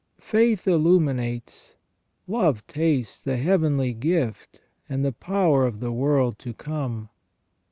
Faith 0.19 0.67
illuminates, 0.67 1.75
love 2.25 2.65
tastes 2.65 3.21
the 3.21 3.37
heavenly 3.37 3.93
gift, 3.93 4.59
and 4.89 5.05
the 5.05 5.11
power 5.13 5.63
of 5.67 5.79
the 5.79 5.91
world 5.91 6.39
to 6.39 6.55
come. 6.55 7.07